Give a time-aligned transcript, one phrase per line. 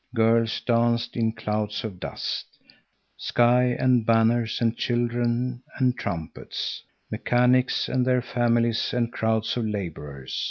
[0.15, 2.57] Girls danced in clouds of dust.
[3.17, 6.81] Sky and banners and children and trumpets.
[7.11, 10.35] Mechanics and their families and crowds of laborers.